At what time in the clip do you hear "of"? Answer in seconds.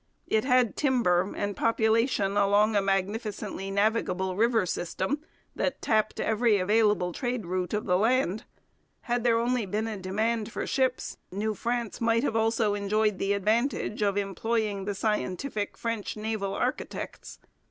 7.75-7.85, 14.01-14.17